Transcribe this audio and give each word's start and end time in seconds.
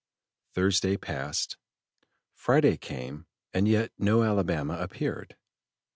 Thursday 0.55 0.97
passed; 0.97 1.57
Friday 2.33 2.75
came, 2.75 3.27
and 3.53 3.67
yet 3.67 3.91
no 3.99 4.23
Alabama 4.23 4.77
appeared. 4.79 5.35